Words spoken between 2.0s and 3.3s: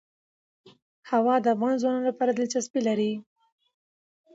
لپاره دلچسپي لري.